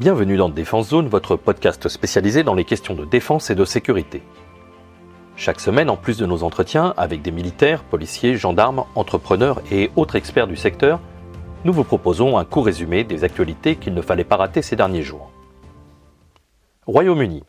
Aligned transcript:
Bienvenue 0.00 0.38
dans 0.38 0.48
Défense 0.48 0.88
Zone, 0.88 1.08
votre 1.08 1.36
podcast 1.36 1.90
spécialisé 1.90 2.42
dans 2.42 2.54
les 2.54 2.64
questions 2.64 2.94
de 2.94 3.04
défense 3.04 3.50
et 3.50 3.54
de 3.54 3.66
sécurité. 3.66 4.22
Chaque 5.36 5.60
semaine, 5.60 5.90
en 5.90 5.98
plus 5.98 6.16
de 6.16 6.24
nos 6.24 6.42
entretiens 6.42 6.94
avec 6.96 7.20
des 7.20 7.30
militaires, 7.30 7.84
policiers, 7.84 8.34
gendarmes, 8.34 8.86
entrepreneurs 8.94 9.60
et 9.70 9.90
autres 9.96 10.16
experts 10.16 10.46
du 10.46 10.56
secteur, 10.56 11.00
nous 11.66 11.74
vous 11.74 11.84
proposons 11.84 12.38
un 12.38 12.46
court 12.46 12.64
résumé 12.64 13.04
des 13.04 13.24
actualités 13.24 13.76
qu'il 13.76 13.92
ne 13.92 14.00
fallait 14.00 14.24
pas 14.24 14.38
rater 14.38 14.62
ces 14.62 14.74
derniers 14.74 15.02
jours. 15.02 15.30
Royaume-Uni. 16.86 17.44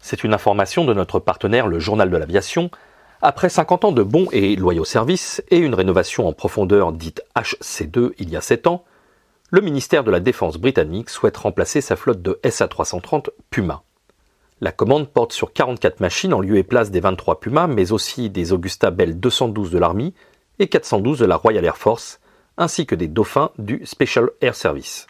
C'est 0.00 0.24
une 0.24 0.32
information 0.32 0.86
de 0.86 0.94
notre 0.94 1.20
partenaire 1.20 1.66
le 1.66 1.78
Journal 1.78 2.08
de 2.08 2.16
l'Aviation. 2.16 2.70
Après 3.20 3.50
50 3.50 3.84
ans 3.84 3.92
de 3.92 4.02
bons 4.02 4.28
et 4.32 4.56
loyaux 4.56 4.86
services 4.86 5.42
et 5.50 5.58
une 5.58 5.74
rénovation 5.74 6.26
en 6.26 6.32
profondeur 6.32 6.90
dite 6.90 7.20
HC2 7.36 8.12
il 8.18 8.30
y 8.30 8.36
a 8.38 8.40
7 8.40 8.66
ans, 8.66 8.82
le 9.50 9.60
ministère 9.62 10.04
de 10.04 10.10
la 10.10 10.20
Défense 10.20 10.58
britannique 10.58 11.08
souhaite 11.08 11.38
remplacer 11.38 11.80
sa 11.80 11.96
flotte 11.96 12.20
de 12.20 12.38
SA-330 12.44 13.28
Puma. 13.50 13.82
La 14.60 14.72
commande 14.72 15.08
porte 15.08 15.32
sur 15.32 15.52
44 15.52 16.00
machines 16.00 16.34
en 16.34 16.40
lieu 16.40 16.58
et 16.58 16.64
place 16.64 16.90
des 16.90 17.00
23 17.00 17.40
Puma, 17.40 17.66
mais 17.66 17.92
aussi 17.92 18.28
des 18.28 18.52
Augusta 18.52 18.90
Bell 18.90 19.18
212 19.18 19.70
de 19.70 19.78
l'Army 19.78 20.12
et 20.58 20.68
412 20.68 21.20
de 21.20 21.24
la 21.24 21.36
Royal 21.36 21.64
Air 21.64 21.78
Force, 21.78 22.20
ainsi 22.58 22.84
que 22.84 22.94
des 22.94 23.08
Dauphins 23.08 23.50
du 23.56 23.80
Special 23.86 24.30
Air 24.42 24.54
Service. 24.54 25.06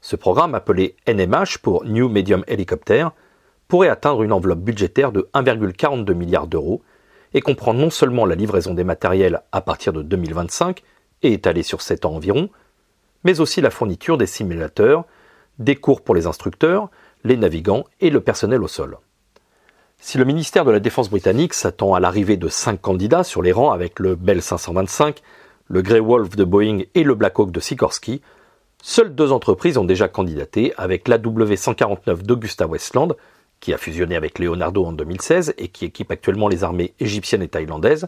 Ce 0.00 0.16
programme, 0.16 0.54
appelé 0.54 0.96
NMH 1.06 1.58
pour 1.62 1.84
New 1.84 2.08
Medium 2.08 2.42
Helicopter, 2.48 3.08
pourrait 3.68 3.90
atteindre 3.90 4.22
une 4.22 4.32
enveloppe 4.32 4.60
budgétaire 4.60 5.12
de 5.12 5.28
1,42 5.34 6.14
milliard 6.14 6.46
d'euros 6.48 6.82
et 7.34 7.42
comprend 7.42 7.74
non 7.74 7.90
seulement 7.90 8.26
la 8.26 8.34
livraison 8.34 8.74
des 8.74 8.84
matériels 8.84 9.42
à 9.52 9.60
partir 9.60 9.92
de 9.92 10.02
2025 10.02 10.82
et 11.22 11.34
étalée 11.34 11.62
sur 11.62 11.82
7 11.82 12.06
ans 12.06 12.14
environ, 12.14 12.48
mais 13.24 13.40
aussi 13.40 13.60
la 13.60 13.70
fourniture 13.70 14.18
des 14.18 14.26
simulateurs, 14.26 15.04
des 15.58 15.76
cours 15.76 16.02
pour 16.02 16.14
les 16.14 16.26
instructeurs, 16.26 16.90
les 17.24 17.36
navigants 17.36 17.84
et 18.00 18.10
le 18.10 18.20
personnel 18.20 18.62
au 18.62 18.68
sol. 18.68 18.98
Si 20.00 20.16
le 20.16 20.24
ministère 20.24 20.64
de 20.64 20.70
la 20.70 20.78
Défense 20.78 21.10
britannique 21.10 21.54
s'attend 21.54 21.94
à 21.94 22.00
l'arrivée 22.00 22.36
de 22.36 22.48
cinq 22.48 22.80
candidats 22.80 23.24
sur 23.24 23.42
les 23.42 23.50
rangs 23.50 23.72
avec 23.72 23.98
le 23.98 24.14
Bell 24.14 24.40
525, 24.40 25.20
le 25.66 25.82
Grey 25.82 26.00
Wolf 26.00 26.36
de 26.36 26.44
Boeing 26.44 26.82
et 26.94 27.02
le 27.02 27.14
Black 27.14 27.38
Hawk 27.38 27.50
de 27.50 27.60
Sikorsky, 27.60 28.22
seules 28.80 29.14
deux 29.14 29.32
entreprises 29.32 29.76
ont 29.76 29.84
déjà 29.84 30.06
candidaté 30.06 30.72
avec 30.76 31.08
l'AW 31.08 31.56
149 31.56 32.22
d'Augusta 32.22 32.66
Westland, 32.66 33.16
qui 33.58 33.74
a 33.74 33.78
fusionné 33.78 34.14
avec 34.14 34.38
Leonardo 34.38 34.84
en 34.84 34.92
2016 34.92 35.54
et 35.58 35.68
qui 35.68 35.84
équipe 35.84 36.12
actuellement 36.12 36.48
les 36.48 36.62
armées 36.62 36.94
égyptiennes 37.00 37.42
et 37.42 37.48
thaïlandaises, 37.48 38.06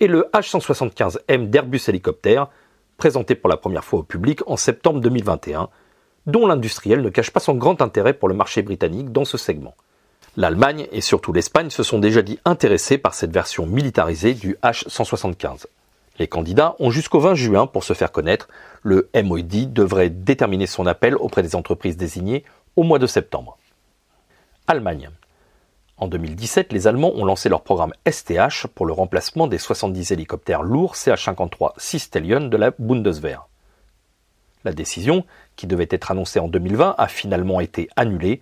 et 0.00 0.08
le 0.08 0.26
H175M 0.34 1.48
d'Airbus 1.48 1.82
Hélicoptère, 1.86 2.48
présenté 2.96 3.34
pour 3.34 3.48
la 3.48 3.56
première 3.56 3.84
fois 3.84 4.00
au 4.00 4.02
public 4.02 4.40
en 4.46 4.56
septembre 4.56 5.00
2021, 5.00 5.68
dont 6.26 6.46
l'industriel 6.46 7.02
ne 7.02 7.08
cache 7.08 7.30
pas 7.30 7.40
son 7.40 7.54
grand 7.54 7.82
intérêt 7.82 8.14
pour 8.14 8.28
le 8.28 8.34
marché 8.34 8.62
britannique 8.62 9.12
dans 9.12 9.24
ce 9.24 9.38
segment. 9.38 9.74
L'Allemagne 10.36 10.86
et 10.92 11.00
surtout 11.00 11.32
l'Espagne 11.32 11.70
se 11.70 11.82
sont 11.82 11.98
déjà 11.98 12.22
dit 12.22 12.38
intéressés 12.44 12.96
par 12.96 13.14
cette 13.14 13.32
version 13.32 13.66
militarisée 13.66 14.34
du 14.34 14.56
H175. 14.62 15.66
Les 16.18 16.26
candidats 16.26 16.76
ont 16.78 16.90
jusqu'au 16.90 17.20
20 17.20 17.34
juin 17.34 17.66
pour 17.66 17.84
se 17.84 17.92
faire 17.92 18.12
connaître. 18.12 18.48
Le 18.82 19.10
MOD 19.14 19.72
devrait 19.72 20.10
déterminer 20.10 20.66
son 20.66 20.86
appel 20.86 21.16
auprès 21.16 21.42
des 21.42 21.56
entreprises 21.56 21.96
désignées 21.96 22.44
au 22.76 22.82
mois 22.82 22.98
de 22.98 23.06
septembre. 23.06 23.58
Allemagne. 24.66 25.10
En 25.98 26.08
2017, 26.08 26.72
les 26.72 26.86
Allemands 26.86 27.12
ont 27.14 27.24
lancé 27.24 27.48
leur 27.48 27.62
programme 27.62 27.92
STH 28.10 28.66
pour 28.74 28.86
le 28.86 28.92
remplacement 28.92 29.46
des 29.46 29.58
70 29.58 30.10
hélicoptères 30.10 30.62
lourds 30.62 30.96
CH-53 30.96 31.72
Sistelion 31.76 32.48
de 32.48 32.56
la 32.56 32.72
Bundeswehr. 32.78 33.48
La 34.64 34.72
décision, 34.72 35.24
qui 35.56 35.66
devait 35.66 35.88
être 35.90 36.10
annoncée 36.10 36.38
en 36.38 36.48
2020, 36.48 36.94
a 36.96 37.08
finalement 37.08 37.60
été 37.60 37.88
annulée 37.96 38.40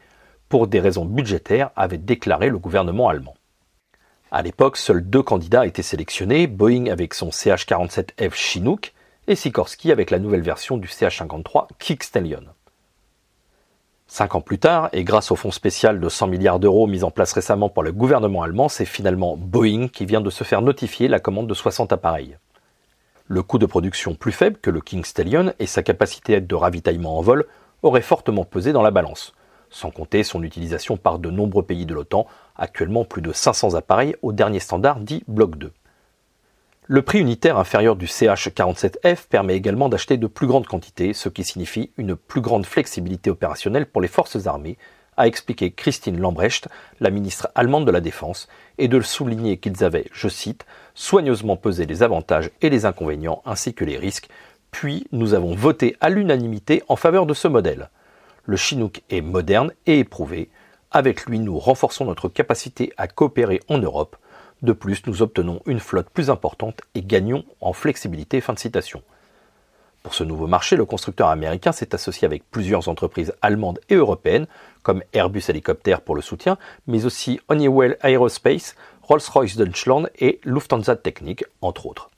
pour 0.49 0.67
des 0.67 0.81
raisons 0.81 1.05
budgétaires, 1.05 1.71
avait 1.77 1.99
déclaré 1.99 2.49
le 2.49 2.59
gouvernement 2.59 3.09
allemand. 3.09 3.35
À 4.31 4.43
l'époque, 4.43 4.77
seuls 4.77 5.03
deux 5.03 5.23
candidats 5.23 5.67
étaient 5.67 5.83
sélectionnés, 5.83 6.47
Boeing 6.47 6.87
avec 6.87 7.15
son 7.15 7.31
CH-47F 7.31 8.35
Chinook 8.35 8.93
et 9.27 9.35
Sikorsky 9.35 9.93
avec 9.93 10.11
la 10.11 10.19
nouvelle 10.19 10.43
version 10.43 10.77
du 10.77 10.89
CH-53 10.89 11.67
Kickstallion. 11.79 12.45
Cinq 14.13 14.35
ans 14.35 14.41
plus 14.41 14.59
tard, 14.59 14.89
et 14.93 15.05
grâce 15.05 15.31
au 15.31 15.37
fonds 15.37 15.53
spécial 15.53 16.01
de 16.01 16.09
100 16.09 16.27
milliards 16.27 16.59
d'euros 16.59 16.89
mis 16.89 17.05
en 17.05 17.13
place 17.13 17.33
récemment 17.33 17.69
par 17.69 17.85
le 17.85 17.93
gouvernement 17.93 18.43
allemand, 18.43 18.69
c'est 18.69 18.85
finalement 18.85 19.37
Boeing 19.37 19.87
qui 19.87 20.05
vient 20.05 20.21
de 20.21 20.31
se 20.31 20.43
faire 20.43 20.63
notifier 20.63 21.07
la 21.07 21.21
commande 21.21 21.47
de 21.47 21.55
60 21.55 21.93
appareils. 21.93 22.37
Le 23.29 23.45
coût 23.45 23.59
de 23.59 23.67
production 23.67 24.17
plus 24.17 24.33
faible 24.33 24.59
que 24.61 24.71
le 24.71 24.81
King 24.81 25.05
Stallion 25.05 25.53
et 25.61 25.67
sa 25.67 25.85
capacité 25.85 26.41
de 26.41 26.55
ravitaillement 26.57 27.19
en 27.19 27.23
vol 27.23 27.47
auraient 27.85 28.03
fortement 28.03 28.45
pesé 28.45 28.73
dans 28.73 28.83
la 28.83 28.91
balance, 28.91 29.33
sans 29.71 29.93
compter 29.93 30.25
son 30.25 30.43
utilisation 30.43 30.97
par 30.97 31.21
de 31.21 31.31
nombreux 31.31 31.63
pays 31.63 31.87
de 31.87 31.95
l'OTAN, 31.95 32.27
actuellement 32.57 33.05
plus 33.05 33.23
de 33.23 33.31
500 33.31 33.77
appareils 33.77 34.17
au 34.23 34.33
dernier 34.33 34.59
standard 34.59 34.99
dit 34.99 35.23
Bloc 35.29 35.57
2. 35.57 35.71
Le 36.93 37.03
prix 37.03 37.21
unitaire 37.21 37.57
inférieur 37.57 37.95
du 37.95 38.07
CH47F 38.07 39.29
permet 39.29 39.55
également 39.55 39.89
d'acheter 39.89 40.17
de 40.17 40.27
plus 40.27 40.49
grandes 40.49 40.67
quantités, 40.67 41.13
ce 41.13 41.29
qui 41.29 41.45
signifie 41.45 41.93
une 41.97 42.17
plus 42.17 42.41
grande 42.41 42.67
flexibilité 42.67 43.31
opérationnelle 43.31 43.87
pour 43.87 44.01
les 44.01 44.09
forces 44.09 44.49
armées, 44.49 44.77
a 45.17 45.29
expliqué 45.29 45.71
Christine 45.71 46.19
Lambrecht, 46.19 46.67
la 46.99 47.11
ministre 47.11 47.47
allemande 47.55 47.87
de 47.87 47.93
la 47.93 48.01
Défense, 48.01 48.49
et 48.77 48.89
de 48.89 48.97
le 48.97 49.05
souligner 49.05 49.59
qu'ils 49.59 49.85
avaient, 49.85 50.09
je 50.11 50.27
cite, 50.27 50.67
soigneusement 50.95 51.57
pesé 51.57 51.87
les 51.87 52.03
avantages 52.03 52.51
et 52.61 52.71
les 52.71 52.87
inconvénients 52.87 53.41
ainsi 53.47 53.73
que 53.73 53.85
les 53.85 53.97
risques, 53.97 54.29
puis 54.73 55.07
nous 55.13 55.35
avons 55.35 55.55
voté 55.55 55.97
à 56.01 56.09
l'unanimité 56.09 56.83
en 56.89 56.97
faveur 56.97 57.25
de 57.25 57.35
ce 57.35 57.47
modèle. 57.47 57.89
Le 58.47 58.57
Chinook 58.57 59.03
est 59.11 59.21
moderne 59.21 59.71
et 59.87 60.01
éprouvé. 60.01 60.51
Avec 60.91 61.27
lui, 61.27 61.39
nous 61.39 61.57
renforçons 61.57 62.05
notre 62.05 62.29
capacité 62.29 62.93
à 62.97 63.07
coopérer 63.07 63.61
en 63.69 63.79
Europe 63.79 64.17
de 64.63 64.73
plus, 64.73 65.07
nous 65.07 65.23
obtenons 65.23 65.61
une 65.67 65.81
flotte 65.81 66.11
plus 66.11 66.31
importante 66.31 66.81
et 66.95 67.03
gagnons 67.03 67.45
en 67.61 67.73
flexibilité. 67.73 68.41
Fin 68.41 68.53
de 68.53 68.59
citation. 68.59 69.03
Pour 70.03 70.15
ce 70.15 70.25
nouveau 70.25 70.47
marché, 70.47 70.77
le 70.77 70.87
constructeur 70.87 71.29
américain 71.29 71.73
s'est 71.73 71.95
associé 71.95 72.25
avec 72.25 72.43
plusieurs 72.51 72.89
entreprises 72.89 73.35
allemandes 73.43 73.81
et 73.91 73.97
européennes, 73.97 74.47
comme 74.83 75.03
Airbus 75.13 75.43
Hélicoptère 75.49 76.01
pour 76.01 76.15
le 76.15 76.23
soutien, 76.23 76.57
mais 76.87 77.05
aussi 77.05 77.39
Honeywell 77.49 77.99
Aerospace, 78.03 78.77
Rolls-Royce 79.03 79.57
Deutschland 79.57 80.09
et 80.19 80.41
Lufthansa 80.45 80.97
Technik, 80.97 81.45
entre 81.61 81.87
autres. 81.87 82.11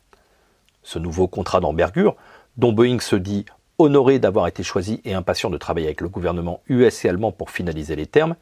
Ce 0.85 0.99
nouveau 0.99 1.27
contrat 1.27 1.61
d'envergure, 1.61 2.15
dont 2.57 2.73
Boeing 2.73 3.01
se 3.01 3.17
dit 3.17 3.47
honoré 3.79 4.19
d'avoir 4.21 4.47
été 4.47 4.63
choisi 4.63 5.01
et 5.05 5.15
impatient 5.15 5.51
de 5.51 5.59
travailler 5.59 5.87
avec 5.87 6.03
le 6.03 6.09
gouvernement 6.09 6.61
US 6.69 7.05
et 7.05 7.09
allemand 7.09 7.33
pour 7.33 7.51
finaliser 7.51 7.97
les 7.97 8.07
termes, 8.07 8.37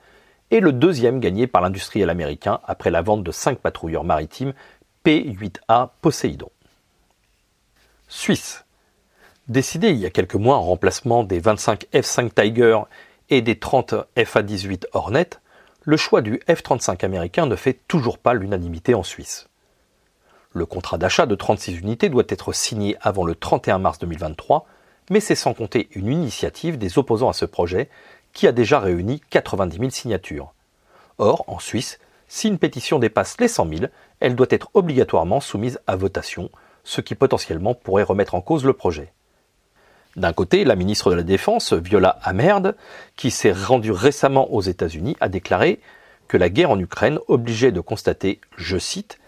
et 0.50 0.60
le 0.60 0.72
deuxième 0.72 1.20
gagné 1.20 1.46
par 1.46 1.62
l'industriel 1.62 2.10
américain 2.10 2.60
après 2.64 2.90
la 2.90 3.02
vente 3.02 3.22
de 3.22 3.32
cinq 3.32 3.58
patrouilleurs 3.58 4.04
maritimes 4.04 4.52
P-8A 5.04 5.90
Poséidon. 6.00 6.50
Suisse. 8.08 8.64
Décidé 9.48 9.90
il 9.90 9.96
y 9.96 10.06
a 10.06 10.10
quelques 10.10 10.34
mois 10.34 10.56
en 10.56 10.62
remplacement 10.62 11.24
des 11.24 11.40
25 11.40 11.86
F-5 11.92 12.32
Tiger 12.34 12.78
et 13.30 13.42
des 13.42 13.58
30 13.58 13.94
FA-18 14.16 14.86
Hornet, 14.92 15.30
le 15.82 15.96
choix 15.96 16.20
du 16.20 16.40
F-35 16.48 17.04
américain 17.04 17.46
ne 17.46 17.56
fait 17.56 17.80
toujours 17.88 18.18
pas 18.18 18.34
l'unanimité 18.34 18.94
en 18.94 19.02
Suisse. 19.02 19.48
Le 20.52 20.66
contrat 20.66 20.98
d'achat 20.98 21.26
de 21.26 21.34
36 21.34 21.78
unités 21.78 22.08
doit 22.08 22.24
être 22.28 22.52
signé 22.52 22.96
avant 23.00 23.24
le 23.24 23.34
31 23.34 23.78
mars 23.78 23.98
2023, 24.00 24.66
mais 25.10 25.20
c'est 25.20 25.36
sans 25.36 25.54
compter 25.54 25.88
une 25.92 26.08
initiative 26.08 26.76
des 26.76 26.98
opposants 26.98 27.28
à 27.28 27.32
ce 27.32 27.44
projet 27.44 27.88
qui 28.32 28.46
a 28.46 28.52
déjà 28.52 28.78
réuni 28.78 29.20
90 29.30 29.78
000 29.78 29.90
signatures. 29.90 30.52
Or, 31.18 31.44
en 31.46 31.58
Suisse, 31.58 31.98
si 32.28 32.48
une 32.48 32.58
pétition 32.58 32.98
dépasse 32.98 33.36
les 33.40 33.48
100 33.48 33.68
000, 33.68 33.80
elle 34.20 34.36
doit 34.36 34.46
être 34.50 34.70
obligatoirement 34.74 35.40
soumise 35.40 35.80
à 35.86 35.96
votation, 35.96 36.50
ce 36.84 37.00
qui 37.00 37.14
potentiellement 37.14 37.74
pourrait 37.74 38.04
remettre 38.04 38.34
en 38.34 38.40
cause 38.40 38.64
le 38.64 38.72
projet. 38.72 39.12
D'un 40.16 40.32
côté, 40.32 40.64
la 40.64 40.76
ministre 40.76 41.10
de 41.10 41.16
la 41.16 41.22
Défense, 41.22 41.72
Viola 41.72 42.18
Amerd, 42.22 42.74
qui 43.16 43.30
s'est 43.30 43.52
rendue 43.52 43.92
récemment 43.92 44.52
aux 44.52 44.60
États-Unis, 44.60 45.16
a 45.20 45.28
déclaré 45.28 45.80
que 46.26 46.36
la 46.36 46.48
guerre 46.48 46.70
en 46.70 46.78
Ukraine 46.78 47.18
obligeait 47.28 47.72
de 47.72 47.80
constater, 47.80 48.40
je 48.56 48.78
cite, 48.78 49.18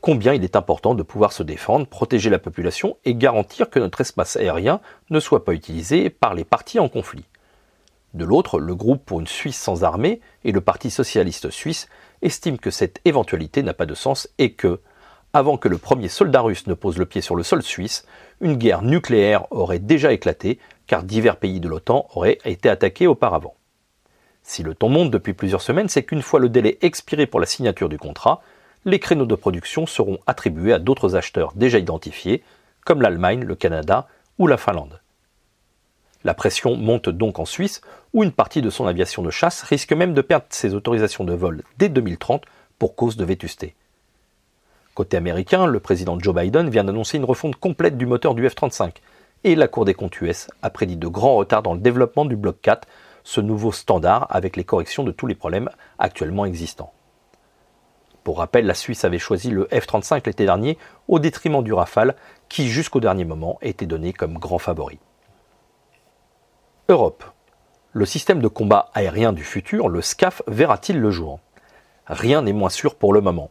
combien 0.00 0.34
il 0.34 0.44
est 0.44 0.56
important 0.56 0.94
de 0.94 1.02
pouvoir 1.02 1.32
se 1.32 1.42
défendre, 1.42 1.86
protéger 1.86 2.30
la 2.30 2.38
population 2.38 2.96
et 3.04 3.14
garantir 3.14 3.70
que 3.70 3.78
notre 3.78 4.00
espace 4.00 4.36
aérien 4.36 4.80
ne 5.10 5.18
soit 5.18 5.44
pas 5.44 5.54
utilisé 5.54 6.10
par 6.10 6.34
les 6.34 6.44
partis 6.44 6.78
en 6.78 6.88
conflit. 6.88 7.24
De 8.14 8.24
l'autre, 8.24 8.60
le 8.60 8.76
groupe 8.76 9.04
pour 9.04 9.18
une 9.18 9.26
Suisse 9.26 9.60
sans 9.60 9.82
armée 9.82 10.20
et 10.44 10.52
le 10.52 10.60
Parti 10.60 10.88
socialiste 10.88 11.50
suisse 11.50 11.88
estiment 12.22 12.56
que 12.56 12.70
cette 12.70 13.00
éventualité 13.04 13.64
n'a 13.64 13.74
pas 13.74 13.86
de 13.86 13.94
sens 13.94 14.28
et 14.38 14.52
que, 14.52 14.80
avant 15.32 15.56
que 15.56 15.68
le 15.68 15.78
premier 15.78 16.08
soldat 16.08 16.40
russe 16.40 16.68
ne 16.68 16.74
pose 16.74 16.96
le 16.96 17.06
pied 17.06 17.20
sur 17.20 17.34
le 17.34 17.42
sol 17.42 17.64
suisse, 17.64 18.06
une 18.40 18.54
guerre 18.54 18.82
nucléaire 18.82 19.50
aurait 19.50 19.80
déjà 19.80 20.12
éclaté 20.12 20.60
car 20.86 21.02
divers 21.02 21.38
pays 21.38 21.58
de 21.58 21.68
l'OTAN 21.68 22.06
auraient 22.14 22.38
été 22.44 22.68
attaqués 22.68 23.08
auparavant. 23.08 23.56
Si 24.44 24.62
le 24.62 24.74
ton 24.74 24.90
monte 24.90 25.10
depuis 25.10 25.32
plusieurs 25.32 25.62
semaines, 25.62 25.88
c'est 25.88 26.04
qu'une 26.04 26.22
fois 26.22 26.38
le 26.38 26.48
délai 26.48 26.78
expiré 26.82 27.26
pour 27.26 27.40
la 27.40 27.46
signature 27.46 27.88
du 27.88 27.98
contrat, 27.98 28.42
les 28.84 29.00
créneaux 29.00 29.26
de 29.26 29.34
production 29.34 29.86
seront 29.86 30.18
attribués 30.28 30.72
à 30.72 30.78
d'autres 30.78 31.16
acheteurs 31.16 31.52
déjà 31.56 31.78
identifiés, 31.78 32.44
comme 32.84 33.02
l'Allemagne, 33.02 33.42
le 33.42 33.56
Canada 33.56 34.06
ou 34.38 34.46
la 34.46 34.56
Finlande. 34.56 35.00
La 36.24 36.32
pression 36.32 36.74
monte 36.74 37.10
donc 37.10 37.38
en 37.38 37.44
Suisse, 37.44 37.82
où 38.14 38.24
une 38.24 38.32
partie 38.32 38.62
de 38.62 38.70
son 38.70 38.86
aviation 38.86 39.22
de 39.22 39.30
chasse 39.30 39.62
risque 39.62 39.92
même 39.92 40.14
de 40.14 40.22
perdre 40.22 40.46
ses 40.48 40.74
autorisations 40.74 41.24
de 41.24 41.34
vol 41.34 41.62
dès 41.76 41.90
2030 41.90 42.44
pour 42.78 42.96
cause 42.96 43.18
de 43.18 43.26
vétusté. 43.26 43.74
Côté 44.94 45.18
américain, 45.18 45.66
le 45.66 45.80
président 45.80 46.18
Joe 46.18 46.34
Biden 46.34 46.70
vient 46.70 46.84
d'annoncer 46.84 47.18
une 47.18 47.24
refonte 47.24 47.56
complète 47.56 47.98
du 47.98 48.06
moteur 48.06 48.34
du 48.34 48.48
F-35, 48.48 48.92
et 49.44 49.54
la 49.54 49.68
Cour 49.68 49.84
des 49.84 49.92
comptes 49.92 50.18
US 50.22 50.48
a 50.62 50.70
prédit 50.70 50.96
de 50.96 51.08
grands 51.08 51.34
retards 51.34 51.62
dans 51.62 51.74
le 51.74 51.80
développement 51.80 52.24
du 52.24 52.36
Bloc 52.36 52.56
4, 52.62 52.88
ce 53.22 53.42
nouveau 53.42 53.72
standard 53.72 54.26
avec 54.30 54.56
les 54.56 54.64
corrections 54.64 55.04
de 55.04 55.12
tous 55.12 55.26
les 55.26 55.34
problèmes 55.34 55.68
actuellement 55.98 56.46
existants. 56.46 56.92
Pour 58.22 58.38
rappel, 58.38 58.64
la 58.64 58.72
Suisse 58.72 59.04
avait 59.04 59.18
choisi 59.18 59.50
le 59.50 59.68
F-35 59.70 60.22
l'été 60.24 60.46
dernier 60.46 60.78
au 61.08 61.18
détriment 61.18 61.62
du 61.62 61.74
Rafale, 61.74 62.14
qui 62.48 62.68
jusqu'au 62.68 63.00
dernier 63.00 63.26
moment 63.26 63.58
était 63.60 63.84
donné 63.84 64.14
comme 64.14 64.38
grand 64.38 64.58
favori. 64.58 64.98
Europe. 66.90 67.24
Le 67.94 68.04
système 68.04 68.42
de 68.42 68.48
combat 68.48 68.90
aérien 68.92 69.32
du 69.32 69.42
futur, 69.42 69.88
le 69.88 70.02
SCAF, 70.02 70.42
verra-t-il 70.46 71.00
le 71.00 71.10
jour? 71.10 71.40
Rien 72.06 72.42
n'est 72.42 72.52
moins 72.52 72.68
sûr 72.68 72.96
pour 72.96 73.14
le 73.14 73.22
moment. 73.22 73.48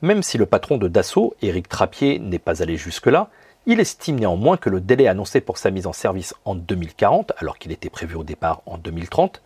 Même 0.00 0.22
si 0.22 0.38
le 0.38 0.46
patron 0.46 0.78
de 0.78 0.88
Dassault, 0.88 1.34
Éric 1.42 1.68
Trappier, 1.68 2.18
n'est 2.18 2.38
pas 2.38 2.62
allé 2.62 2.78
jusque-là, 2.78 3.28
il 3.66 3.80
estime 3.80 4.18
néanmoins 4.18 4.56
que 4.56 4.70
le 4.70 4.80
délai 4.80 5.08
annoncé 5.08 5.42
pour 5.42 5.58
sa 5.58 5.70
mise 5.70 5.86
en 5.86 5.92
service 5.92 6.34
en 6.46 6.54
2040, 6.54 7.32
alors 7.36 7.58
qu'il 7.58 7.70
était 7.70 7.90
prévu 7.90 8.14
au 8.14 8.24
départ 8.24 8.62
en 8.64 8.78
2030, 8.78 9.42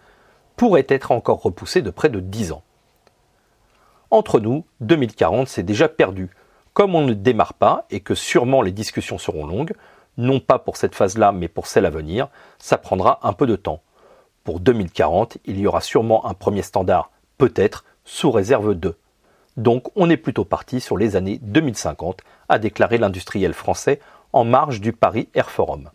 pourrait 0.54 0.86
être 0.88 1.10
encore 1.10 1.42
repoussé 1.42 1.82
de 1.82 1.90
près 1.90 2.08
de 2.08 2.20
10 2.20 2.52
ans. 2.52 2.62
Entre 4.12 4.38
nous, 4.38 4.64
2040 4.80 5.48
c'est 5.48 5.64
déjà 5.64 5.88
perdu. 5.88 6.30
Comme 6.72 6.94
on 6.94 7.02
ne 7.02 7.14
démarre 7.14 7.54
pas 7.54 7.84
et 7.90 7.98
que 7.98 8.14
sûrement 8.14 8.62
les 8.62 8.70
discussions 8.70 9.18
seront 9.18 9.44
longues, 9.44 9.72
non 10.16 10.40
pas 10.40 10.58
pour 10.58 10.76
cette 10.76 10.94
phase-là 10.94 11.32
mais 11.32 11.48
pour 11.48 11.66
celle 11.66 11.86
à 11.86 11.90
venir, 11.90 12.28
ça 12.58 12.78
prendra 12.78 13.18
un 13.22 13.32
peu 13.32 13.46
de 13.46 13.56
temps. 13.56 13.82
Pour 14.44 14.60
2040, 14.60 15.38
il 15.44 15.58
y 15.58 15.66
aura 15.66 15.80
sûrement 15.80 16.26
un 16.26 16.34
premier 16.34 16.62
standard, 16.62 17.10
peut-être, 17.38 17.84
sous 18.04 18.30
réserve 18.30 18.74
de. 18.74 18.96
Donc 19.56 19.88
on 19.96 20.10
est 20.10 20.16
plutôt 20.16 20.44
parti 20.44 20.80
sur 20.80 20.96
les 20.96 21.16
années 21.16 21.38
2050, 21.42 22.22
a 22.48 22.58
déclaré 22.58 22.98
l'industriel 22.98 23.54
français 23.54 24.00
en 24.32 24.44
marge 24.44 24.80
du 24.80 24.92
Paris 24.92 25.28
Air 25.34 25.50
Forum. 25.50 25.90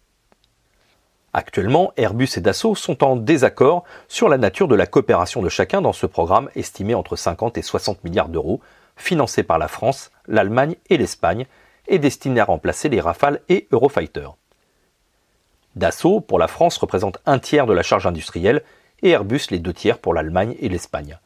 Actuellement, 1.34 1.92
Airbus 1.98 2.30
et 2.38 2.42
Dassault 2.42 2.75
sont 2.75 3.04
en 3.04 3.16
désaccord 3.16 3.84
sur 4.08 4.30
la 4.30 4.38
nature 4.38 4.68
de 4.68 4.75
la 4.75 4.88
coopération 4.88 5.42
de 5.42 5.50
chacun 5.50 5.81
dans 5.81 5.94
ce 5.94 6.06
programme 6.06 6.50
estimé 6.56 6.96
entre 6.96 7.16
50 7.16 7.58
et 7.58 7.62
60 7.62 8.04
milliards 8.04 8.30
d'euros, 8.30 8.62
financé 8.96 9.44
par 9.44 9.60
la 9.60 9.68
France, 9.68 10.12
l'Allemagne 10.28 10.75
et 10.90 10.98
l'Espagne, 10.98 11.46
et 11.88 12.00
destiné 12.00 12.39
à 12.39 12.45
remplacer 12.45 12.89
les 12.89 13.01
Rafales 13.01 13.42
et 13.50 13.68
Eurofighter. 13.72 14.30
Dassault, 15.75 16.22
pour 16.22 16.39
la 16.39 16.48
France, 16.48 16.78
représente 16.78 17.19
un 17.25 17.39
tiers 17.39 17.68
de 17.68 17.74
la 17.74 17.84
charge 17.84 18.07
industrielle 18.07 18.63
et 19.04 19.12
Airbus 19.12 19.48
les 19.51 19.60
deux 19.60 19.74
tiers 19.74 20.00
pour 20.00 20.13
l'Allemagne 20.13 20.56
et 20.60 20.69
l'Espagne. 20.69 21.19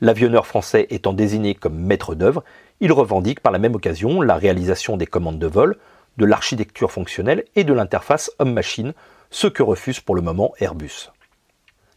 L'avionneur 0.00 0.46
français 0.46 0.86
étant 0.90 1.12
désigné 1.12 1.54
comme 1.54 1.78
maître 1.78 2.14
d'œuvre, 2.14 2.42
il 2.80 2.92
revendique 2.92 3.40
par 3.40 3.52
la 3.52 3.58
même 3.58 3.74
occasion 3.74 4.22
la 4.22 4.34
réalisation 4.36 4.96
des 4.96 5.06
commandes 5.06 5.38
de 5.38 5.46
vol, 5.46 5.76
de 6.16 6.24
l'architecture 6.24 6.90
fonctionnelle 6.90 7.44
et 7.54 7.64
de 7.64 7.72
l'interface 7.72 8.30
homme-machine, 8.38 8.94
ce 9.30 9.46
que 9.46 9.62
refuse 9.62 10.00
pour 10.00 10.14
le 10.14 10.22
moment 10.22 10.52
Airbus. 10.58 11.10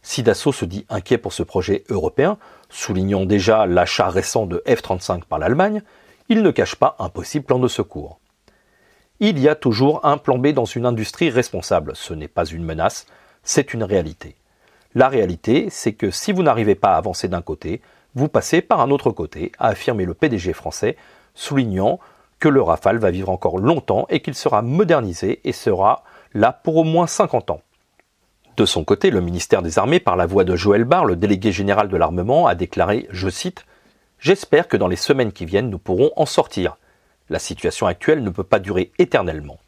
Si 0.02 0.22
Dassault 0.22 0.52
se 0.52 0.66
dit 0.66 0.84
inquiet 0.90 1.18
pour 1.18 1.32
ce 1.32 1.42
projet 1.42 1.82
européen, 1.88 2.36
soulignant 2.68 3.24
déjà 3.24 3.66
l'achat 3.66 4.10
récent 4.10 4.44
de 4.44 4.62
F-35 4.66 5.24
par 5.24 5.38
l'Allemagne, 5.38 5.82
il 6.28 6.42
ne 6.42 6.50
cache 6.50 6.76
pas 6.76 6.96
un 6.98 7.08
possible 7.08 7.44
plan 7.44 7.58
de 7.58 7.68
secours. 7.68 8.18
Il 9.20 9.38
y 9.38 9.48
a 9.48 9.54
toujours 9.54 10.04
un 10.04 10.16
plan 10.16 10.38
B 10.38 10.48
dans 10.48 10.64
une 10.64 10.86
industrie 10.86 11.30
responsable, 11.30 11.94
ce 11.94 12.14
n'est 12.14 12.28
pas 12.28 12.46
une 12.46 12.64
menace, 12.64 13.06
c'est 13.42 13.74
une 13.74 13.84
réalité. 13.84 14.36
La 14.94 15.08
réalité, 15.08 15.68
c'est 15.70 15.92
que 15.92 16.10
si 16.10 16.32
vous 16.32 16.42
n'arrivez 16.42 16.74
pas 16.74 16.94
à 16.94 16.96
avancer 16.96 17.28
d'un 17.28 17.42
côté, 17.42 17.82
vous 18.14 18.28
passez 18.28 18.62
par 18.62 18.80
un 18.80 18.90
autre 18.90 19.10
côté, 19.10 19.52
a 19.58 19.68
affirmé 19.68 20.04
le 20.04 20.14
PDG 20.14 20.52
français, 20.52 20.96
soulignant 21.34 21.98
que 22.38 22.48
le 22.48 22.62
Rafale 22.62 22.98
va 22.98 23.10
vivre 23.10 23.30
encore 23.30 23.58
longtemps 23.58 24.06
et 24.08 24.20
qu'il 24.20 24.34
sera 24.34 24.62
modernisé 24.62 25.40
et 25.44 25.52
sera 25.52 26.04
là 26.32 26.52
pour 26.52 26.76
au 26.76 26.84
moins 26.84 27.06
50 27.06 27.50
ans. 27.50 27.60
De 28.56 28.66
son 28.66 28.84
côté, 28.84 29.10
le 29.10 29.20
ministère 29.20 29.62
des 29.62 29.78
Armées, 29.78 29.98
par 29.98 30.16
la 30.16 30.26
voix 30.26 30.44
de 30.44 30.54
Joël 30.54 30.84
Barr, 30.84 31.06
le 31.06 31.16
délégué 31.16 31.50
général 31.50 31.88
de 31.88 31.96
l'armement, 31.96 32.46
a 32.46 32.54
déclaré, 32.54 33.08
je 33.10 33.28
cite, 33.28 33.66
J'espère 34.24 34.68
que 34.68 34.78
dans 34.78 34.88
les 34.88 34.96
semaines 34.96 35.32
qui 35.32 35.44
viennent, 35.44 35.68
nous 35.68 35.78
pourrons 35.78 36.10
en 36.16 36.24
sortir. 36.24 36.78
La 37.28 37.38
situation 37.38 37.86
actuelle 37.86 38.24
ne 38.24 38.30
peut 38.30 38.42
pas 38.42 38.58
durer 38.58 38.90
éternellement. 38.98 39.58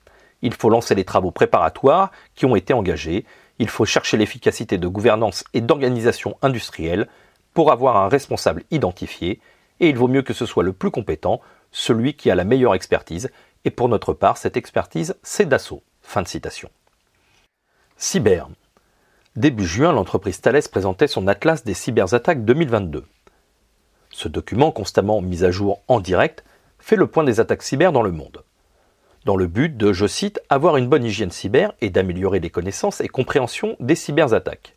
Il 0.41 0.55
faut 0.55 0.71
lancer 0.71 0.95
les 0.95 1.05
travaux 1.05 1.31
préparatoires 1.31 2.11
qui 2.35 2.47
ont 2.47 2.57
été 2.57 2.73
engagés, 2.73 3.27
il 3.59 3.69
faut 3.69 3.85
chercher 3.85 4.17
l'efficacité 4.17 4.79
de 4.79 4.89
gouvernance 4.89 5.45
et 5.53 5.61
d'organisation 5.61 6.39
industrielle 6.41 7.07
pour 7.53 7.71
avoir 7.71 7.99
un 7.99 8.09
responsable 8.09 8.65
identifié, 8.71 9.43
et 9.81 9.91
il 9.91 9.99
vaut 9.99 10.09
mieux 10.09 10.23
que 10.23 10.33
ce 10.33 10.47
soit 10.47 10.65
le 10.65 10.73
plus 10.73 10.91
compétent, 10.91 11.43
celui 11.71 12.15
qui 12.15 12.31
a 12.31 12.35
la 12.35 12.45
meilleure 12.45 12.75
expertise, 12.75 13.31
et 13.67 13.71
pour 13.71 13.91
notre 13.91 14.15
part, 14.15 14.39
cette 14.39 14.57
expertise, 14.57 15.17
c'est 15.23 15.47
Dassault. 15.47 15.83
Fin 16.01 16.23
de 16.23 16.29
citation. 16.29 16.71
Cyber. 17.99 18.49
Début 19.35 19.67
juin, 19.67 19.93
l'entreprise 19.93 20.41
Thales 20.41 20.63
présentait 20.71 21.09
son 21.09 21.29
Atlas 21.29 21.63
des 21.63 21.75
cyberattaques 21.75 22.47
2022. 22.47 23.05
Ce 24.17 24.29
document, 24.29 24.71
constamment 24.71 25.21
mis 25.21 25.45
à 25.45 25.51
jour 25.51 25.83
en 25.89 26.01
direct, 26.01 26.43
fait 26.79 26.97
le 26.97 27.07
point 27.07 27.23
des 27.23 27.39
attaques 27.39 27.63
cyber 27.63 27.93
dans 27.93 28.01
le 28.01 28.13
monde. 28.13 28.45
Dans 29.27 29.37
le 29.37 29.47
but 29.47 29.77
de, 29.77 29.93
je 29.93 30.07
cite, 30.07 30.41
avoir 30.49 30.79
une 30.79 30.89
bonne 30.89 31.05
hygiène 31.05 31.31
cyber 31.31 31.75
et 31.83 31.91
d'améliorer 31.91 32.41
les 32.41 32.49
connaissances 32.49 33.03
et 33.03 33.09
compréhension 33.09 33.77
des 33.79 33.95
cyberattaques. 33.95 34.75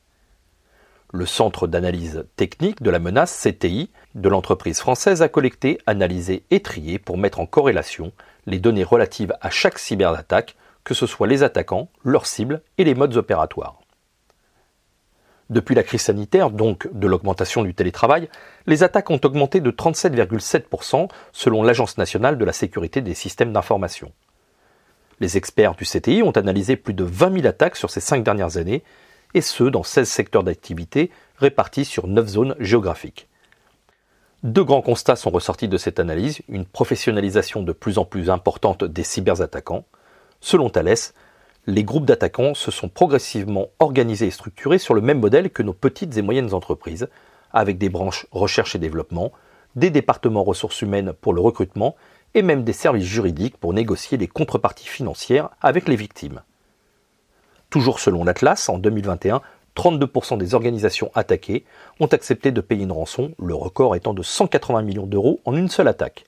Le 1.13 1.25
Centre 1.25 1.67
d'analyse 1.67 2.25
technique 2.35 2.83
de 2.83 2.89
la 2.89 2.99
menace 2.99 3.47
CTI 3.47 3.89
de 4.13 4.27
l'entreprise 4.27 4.81
française 4.81 5.21
a 5.21 5.29
collecté, 5.29 5.79
analysé 5.87 6.43
et 6.51 6.61
trié 6.61 6.99
pour 6.99 7.17
mettre 7.17 7.39
en 7.39 7.45
corrélation 7.45 8.11
les 8.45 8.59
données 8.59 8.83
relatives 8.83 9.37
à 9.39 9.49
chaque 9.49 9.79
cyberattaque, 9.79 10.57
que 10.83 10.93
ce 10.93 11.07
soit 11.07 11.27
les 11.27 11.43
attaquants, 11.43 11.87
leurs 12.03 12.25
cibles 12.25 12.61
et 12.77 12.83
les 12.83 12.93
modes 12.93 13.15
opératoires. 13.15 13.78
Depuis 15.49 15.73
la 15.73 15.83
crise 15.83 16.01
sanitaire, 16.01 16.51
donc 16.51 16.87
de 16.93 17.07
l'augmentation 17.07 17.63
du 17.63 17.73
télétravail, 17.73 18.29
les 18.67 18.83
attaques 18.83 19.09
ont 19.09 19.19
augmenté 19.23 19.61
de 19.61 19.71
37,7% 19.71 21.09
selon 21.31 21.63
l'Agence 21.63 21.97
nationale 21.97 22.37
de 22.37 22.45
la 22.45 22.53
sécurité 22.53 23.01
des 23.01 23.15
systèmes 23.15 23.51
d'information. 23.51 24.11
Les 25.19 25.37
experts 25.37 25.73
du 25.73 25.85
CTI 25.85 26.21
ont 26.21 26.31
analysé 26.31 26.75
plus 26.75 26.93
de 26.93 27.03
20 27.03 27.33
000 27.33 27.47
attaques 27.47 27.75
sur 27.75 27.89
ces 27.89 27.99
cinq 27.99 28.23
dernières 28.23 28.57
années 28.57 28.83
et 29.33 29.41
ce, 29.41 29.63
dans 29.63 29.83
16 29.83 30.07
secteurs 30.07 30.43
d'activité 30.43 31.11
répartis 31.37 31.85
sur 31.85 32.07
9 32.07 32.27
zones 32.27 32.55
géographiques. 32.59 33.27
Deux 34.43 34.63
grands 34.63 34.81
constats 34.81 35.17
sont 35.17 35.31
ressortis 35.31 35.67
de 35.67 35.77
cette 35.77 35.99
analyse, 35.99 36.41
une 36.47 36.65
professionnalisation 36.65 37.61
de 37.61 37.73
plus 37.73 37.97
en 37.97 38.05
plus 38.05 38.29
importante 38.29 38.83
des 38.83 39.03
cyberattaquants. 39.03 39.85
Selon 40.39 40.69
Thales, 40.69 40.95
les 41.69 41.83
groupes 41.83 42.05
d'attaquants 42.05 42.53
se 42.53 42.71
sont 42.71 42.89
progressivement 42.89 43.67
organisés 43.79 44.27
et 44.27 44.31
structurés 44.31 44.79
sur 44.79 44.93
le 44.93 45.01
même 45.01 45.19
modèle 45.19 45.51
que 45.51 45.63
nos 45.63 45.73
petites 45.73 46.17
et 46.17 46.21
moyennes 46.21 46.53
entreprises, 46.53 47.07
avec 47.51 47.77
des 47.77 47.89
branches 47.89 48.25
recherche 48.31 48.75
et 48.75 48.79
développement, 48.79 49.31
des 49.75 49.89
départements 49.89 50.43
ressources 50.43 50.81
humaines 50.81 51.13
pour 51.13 51.33
le 51.33 51.41
recrutement 51.41 51.95
et 52.33 52.41
même 52.41 52.63
des 52.63 52.73
services 52.73 53.05
juridiques 53.05 53.57
pour 53.57 53.73
négocier 53.73 54.17
les 54.17 54.27
contreparties 54.27 54.87
financières 54.87 55.49
avec 55.61 55.87
les 55.87 55.95
victimes. 55.95 56.41
Toujours 57.69 57.99
selon 57.99 58.23
l'Atlas, 58.23 58.67
en 58.69 58.79
2021, 58.79 59.41
32% 59.75 60.37
des 60.37 60.55
organisations 60.55 61.11
attaquées 61.13 61.65
ont 61.99 62.07
accepté 62.07 62.51
de 62.51 62.61
payer 62.61 62.83
une 62.83 62.91
rançon, 62.91 63.33
le 63.39 63.53
record 63.53 63.95
étant 63.95 64.13
de 64.13 64.23
180 64.23 64.81
millions 64.81 65.05
d'euros 65.05 65.39
en 65.45 65.55
une 65.55 65.69
seule 65.69 65.87
attaque. 65.87 66.25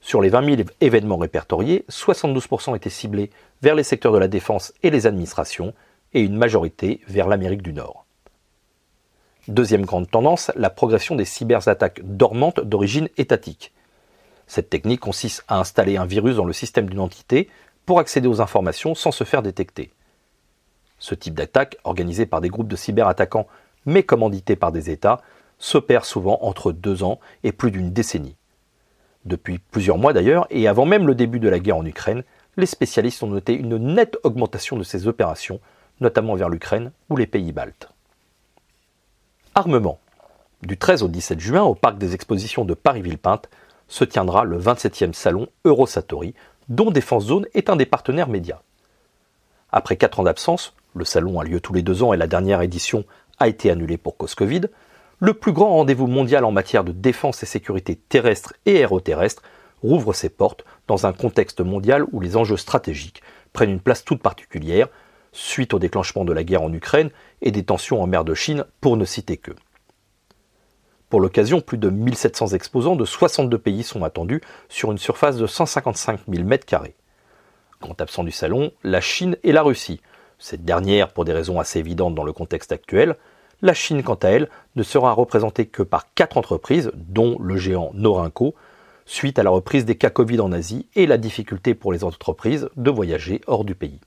Sur 0.00 0.22
les 0.22 0.28
20 0.28 0.56
000 0.56 0.68
événements 0.80 1.16
répertoriés, 1.16 1.84
72% 1.90 2.76
étaient 2.76 2.90
ciblés 2.90 3.30
vers 3.62 3.74
les 3.74 3.82
secteurs 3.82 4.12
de 4.12 4.18
la 4.18 4.28
défense 4.28 4.72
et 4.82 4.90
les 4.90 5.06
administrations, 5.06 5.74
et 6.14 6.22
une 6.22 6.36
majorité 6.36 7.00
vers 7.06 7.28
l'Amérique 7.28 7.62
du 7.62 7.72
Nord. 7.72 8.06
Deuxième 9.48 9.84
grande 9.84 10.10
tendance, 10.10 10.50
la 10.56 10.70
progression 10.70 11.16
des 11.16 11.24
cyberattaques 11.24 12.00
dormantes 12.02 12.60
d'origine 12.60 13.08
étatique. 13.16 13.72
Cette 14.46 14.70
technique 14.70 15.00
consiste 15.00 15.44
à 15.48 15.58
installer 15.58 15.96
un 15.96 16.06
virus 16.06 16.36
dans 16.36 16.44
le 16.44 16.52
système 16.52 16.88
d'une 16.88 17.00
entité 17.00 17.48
pour 17.84 17.98
accéder 17.98 18.28
aux 18.28 18.40
informations 18.40 18.94
sans 18.94 19.10
se 19.10 19.24
faire 19.24 19.42
détecter. 19.42 19.90
Ce 20.98 21.14
type 21.14 21.34
d'attaque, 21.34 21.76
organisé 21.84 22.26
par 22.26 22.40
des 22.40 22.48
groupes 22.48 22.68
de 22.68 22.76
cyberattaquants 22.76 23.46
mais 23.86 24.02
commandité 24.02 24.56
par 24.56 24.72
des 24.72 24.90
États, 24.90 25.22
s'opère 25.58 26.04
souvent 26.04 26.38
entre 26.42 26.72
deux 26.72 27.02
ans 27.02 27.18
et 27.42 27.52
plus 27.52 27.70
d'une 27.70 27.90
décennie. 27.90 28.36
Depuis 29.28 29.58
plusieurs 29.58 29.98
mois 29.98 30.14
d'ailleurs, 30.14 30.46
et 30.48 30.68
avant 30.68 30.86
même 30.86 31.06
le 31.06 31.14
début 31.14 31.38
de 31.38 31.50
la 31.50 31.58
guerre 31.58 31.76
en 31.76 31.84
Ukraine, 31.84 32.24
les 32.56 32.64
spécialistes 32.64 33.22
ont 33.22 33.26
noté 33.26 33.52
une 33.52 33.76
nette 33.76 34.16
augmentation 34.22 34.78
de 34.78 34.82
ces 34.82 35.06
opérations, 35.06 35.60
notamment 36.00 36.34
vers 36.34 36.48
l'Ukraine 36.48 36.92
ou 37.10 37.16
les 37.16 37.26
pays 37.26 37.52
baltes. 37.52 37.90
Armement. 39.54 40.00
Du 40.62 40.78
13 40.78 41.02
au 41.02 41.08
17 41.08 41.40
juin, 41.40 41.62
au 41.62 41.74
parc 41.74 41.98
des 41.98 42.14
expositions 42.14 42.64
de 42.64 42.72
Paris-Villepinte, 42.72 43.50
se 43.86 44.04
tiendra 44.04 44.44
le 44.44 44.58
27e 44.58 45.12
salon 45.12 45.48
Eurosatori, 45.66 46.32
dont 46.70 46.90
Défense 46.90 47.26
Zone 47.26 47.46
est 47.52 47.68
un 47.68 47.76
des 47.76 47.86
partenaires 47.86 48.28
médias. 48.28 48.62
Après 49.70 49.96
quatre 49.96 50.20
ans 50.20 50.24
d'absence, 50.24 50.74
le 50.94 51.04
salon 51.04 51.38
a 51.38 51.44
lieu 51.44 51.60
tous 51.60 51.74
les 51.74 51.82
deux 51.82 52.02
ans 52.02 52.14
et 52.14 52.16
la 52.16 52.26
dernière 52.26 52.62
édition 52.62 53.04
a 53.38 53.46
été 53.48 53.70
annulée 53.70 53.98
pour 53.98 54.16
cause 54.16 54.34
Covid, 54.34 54.62
le 55.20 55.34
plus 55.34 55.52
grand 55.52 55.70
rendez-vous 55.70 56.06
mondial 56.06 56.44
en 56.44 56.52
matière 56.52 56.84
de 56.84 56.92
défense 56.92 57.42
et 57.42 57.46
sécurité 57.46 57.96
terrestre 57.96 58.52
et 58.66 58.78
aéroterrestre 58.78 59.42
rouvre 59.82 60.12
ses 60.12 60.28
portes 60.28 60.64
dans 60.86 61.06
un 61.06 61.12
contexte 61.12 61.60
mondial 61.60 62.04
où 62.12 62.20
les 62.20 62.36
enjeux 62.36 62.56
stratégiques 62.56 63.22
prennent 63.52 63.70
une 63.70 63.80
place 63.80 64.04
toute 64.04 64.22
particulière, 64.22 64.88
suite 65.32 65.74
au 65.74 65.78
déclenchement 65.78 66.24
de 66.24 66.32
la 66.32 66.44
guerre 66.44 66.62
en 66.62 66.72
Ukraine 66.72 67.10
et 67.42 67.50
des 67.50 67.64
tensions 67.64 68.02
en 68.02 68.06
mer 68.06 68.24
de 68.24 68.34
Chine, 68.34 68.64
pour 68.80 68.96
ne 68.96 69.04
citer 69.04 69.36
que. 69.36 69.52
Pour 71.08 71.20
l'occasion, 71.20 71.60
plus 71.60 71.78
de 71.78 71.88
1700 71.88 72.48
exposants 72.48 72.96
de 72.96 73.04
62 73.04 73.58
pays 73.58 73.82
sont 73.82 74.04
attendus 74.04 74.42
sur 74.68 74.92
une 74.92 74.98
surface 74.98 75.36
de 75.36 75.46
155 75.46 76.20
000 76.28 76.46
m2. 76.46 76.92
Grand 77.80 78.00
absent 78.00 78.24
du 78.24 78.30
salon, 78.30 78.72
la 78.84 79.00
Chine 79.00 79.36
et 79.42 79.52
la 79.52 79.62
Russie. 79.62 80.00
Cette 80.38 80.64
dernière 80.64 81.12
pour 81.12 81.24
des 81.24 81.32
raisons 81.32 81.58
assez 81.58 81.78
évidentes 81.78 82.14
dans 82.14 82.24
le 82.24 82.32
contexte 82.32 82.72
actuel. 82.72 83.16
La 83.60 83.74
Chine, 83.74 84.04
quant 84.04 84.14
à 84.14 84.28
elle, 84.28 84.48
ne 84.76 84.82
sera 84.82 85.12
représentée 85.12 85.66
que 85.66 85.82
par 85.82 86.14
quatre 86.14 86.36
entreprises, 86.36 86.92
dont 86.94 87.36
le 87.40 87.56
géant 87.56 87.90
Norinco, 87.94 88.54
suite 89.04 89.38
à 89.38 89.42
la 89.42 89.50
reprise 89.50 89.84
des 89.84 89.96
cas 89.96 90.10
Covid 90.10 90.40
en 90.40 90.52
Asie 90.52 90.86
et 90.94 91.06
la 91.06 91.16
difficulté 91.16 91.74
pour 91.74 91.92
les 91.92 92.04
entreprises 92.04 92.68
de 92.76 92.90
voyager 92.90 93.40
hors 93.46 93.64
du 93.64 93.74
pays. 93.74 94.00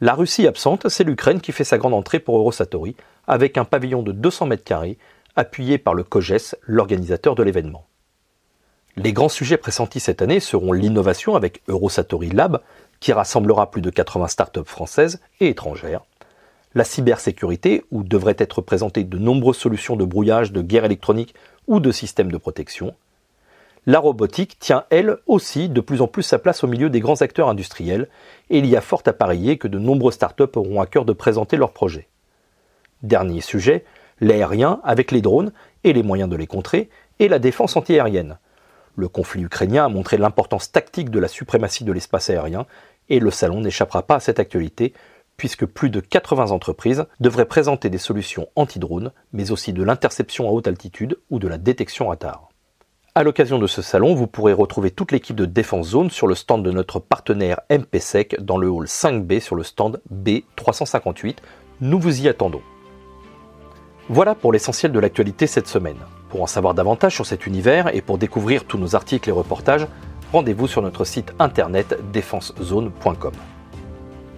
La 0.00 0.14
Russie 0.14 0.46
absente, 0.46 0.88
c'est 0.88 1.04
l'Ukraine 1.04 1.40
qui 1.40 1.52
fait 1.52 1.64
sa 1.64 1.78
grande 1.78 1.94
entrée 1.94 2.18
pour 2.18 2.38
Eurosatori, 2.38 2.96
avec 3.26 3.58
un 3.58 3.64
pavillon 3.64 4.02
de 4.02 4.12
200 4.12 4.46
mètres 4.46 4.64
carrés, 4.64 4.98
appuyé 5.36 5.78
par 5.78 5.94
le 5.94 6.02
COGES, 6.02 6.56
l'organisateur 6.62 7.34
de 7.34 7.42
l'événement. 7.42 7.86
Les 8.96 9.12
grands 9.12 9.28
sujets 9.28 9.56
pressentis 9.58 10.00
cette 10.00 10.22
année 10.22 10.40
seront 10.40 10.72
l'innovation 10.72 11.36
avec 11.36 11.62
Eurosatori 11.68 12.30
Lab, 12.30 12.60
qui 12.98 13.12
rassemblera 13.12 13.70
plus 13.70 13.82
de 13.82 13.90
80 13.90 14.26
startups 14.26 14.64
françaises 14.64 15.20
et 15.38 15.48
étrangères, 15.48 16.02
la 16.74 16.84
cybersécurité, 16.84 17.84
où 17.90 18.02
devraient 18.02 18.36
être 18.38 18.60
présentées 18.60 19.04
de 19.04 19.18
nombreuses 19.18 19.56
solutions 19.56 19.96
de 19.96 20.04
brouillage, 20.04 20.52
de 20.52 20.62
guerre 20.62 20.84
électronique 20.84 21.34
ou 21.66 21.80
de 21.80 21.90
systèmes 21.90 22.30
de 22.30 22.36
protection, 22.36 22.94
la 23.88 24.00
robotique 24.00 24.58
tient, 24.58 24.84
elle 24.90 25.16
aussi, 25.26 25.70
de 25.70 25.80
plus 25.80 26.02
en 26.02 26.08
plus 26.08 26.22
sa 26.22 26.38
place 26.38 26.62
au 26.62 26.66
milieu 26.66 26.90
des 26.90 27.00
grands 27.00 27.22
acteurs 27.22 27.48
industriels, 27.48 28.08
et 28.50 28.58
il 28.58 28.66
y 28.66 28.76
a 28.76 28.82
fort 28.82 29.02
à 29.06 29.14
parier 29.14 29.56
que 29.56 29.66
de 29.66 29.78
nombreuses 29.78 30.12
startups 30.12 30.56
auront 30.56 30.82
à 30.82 30.86
cœur 30.86 31.06
de 31.06 31.14
présenter 31.14 31.56
leurs 31.56 31.72
projets. 31.72 32.06
Dernier 33.02 33.40
sujet, 33.40 33.86
l'aérien 34.20 34.80
avec 34.84 35.10
les 35.10 35.22
drones 35.22 35.52
et 35.84 35.94
les 35.94 36.02
moyens 36.02 36.28
de 36.28 36.36
les 36.36 36.46
contrer, 36.46 36.90
et 37.18 37.28
la 37.28 37.38
défense 37.38 37.78
antiaérienne. 37.78 38.36
Le 38.94 39.08
conflit 39.08 39.42
ukrainien 39.42 39.86
a 39.86 39.88
montré 39.88 40.18
l'importance 40.18 40.70
tactique 40.70 41.08
de 41.08 41.18
la 41.18 41.28
suprématie 41.28 41.84
de 41.84 41.92
l'espace 41.92 42.28
aérien, 42.28 42.66
et 43.08 43.20
le 43.20 43.30
salon 43.30 43.62
n'échappera 43.62 44.02
pas 44.02 44.16
à 44.16 44.20
cette 44.20 44.38
actualité, 44.38 44.92
puisque 45.38 45.64
plus 45.64 45.88
de 45.88 46.00
80 46.00 46.50
entreprises 46.50 47.06
devraient 47.20 47.46
présenter 47.46 47.88
des 47.88 47.96
solutions 47.96 48.48
anti-drones, 48.56 49.12
mais 49.32 49.50
aussi 49.50 49.72
de 49.72 49.82
l'interception 49.82 50.46
à 50.46 50.52
haute 50.52 50.68
altitude 50.68 51.16
ou 51.30 51.38
de 51.38 51.48
la 51.48 51.56
détection 51.56 52.08
radar. 52.08 52.50
À 53.14 53.22
l'occasion 53.22 53.58
de 53.58 53.66
ce 53.66 53.80
salon, 53.80 54.14
vous 54.14 54.26
pourrez 54.26 54.52
retrouver 54.52 54.90
toute 54.90 55.12
l'équipe 55.12 55.34
de 55.34 55.46
Défense 55.46 55.88
Zone 55.88 56.10
sur 56.10 56.26
le 56.26 56.34
stand 56.34 56.62
de 56.62 56.70
notre 56.70 57.00
partenaire 57.00 57.60
MPSEC 57.70 58.40
dans 58.40 58.58
le 58.58 58.68
hall 58.68 58.86
5B 58.86 59.40
sur 59.40 59.56
le 59.56 59.62
stand 59.62 60.00
B358. 60.12 61.36
Nous 61.80 61.98
vous 61.98 62.20
y 62.20 62.28
attendons. 62.28 62.62
Voilà 64.08 64.34
pour 64.34 64.52
l'essentiel 64.52 64.92
de 64.92 65.00
l'actualité 65.00 65.46
cette 65.46 65.68
semaine. 65.68 65.98
Pour 66.30 66.42
en 66.42 66.46
savoir 66.46 66.74
davantage 66.74 67.14
sur 67.14 67.26
cet 67.26 67.46
univers 67.46 67.94
et 67.94 68.02
pour 68.02 68.18
découvrir 68.18 68.64
tous 68.64 68.78
nos 68.78 68.94
articles 68.94 69.28
et 69.28 69.32
reportages, 69.32 69.86
rendez-vous 70.32 70.66
sur 70.66 70.82
notre 70.82 71.04
site 71.04 71.32
internet 71.38 71.98
défensezone.com. 72.12 73.32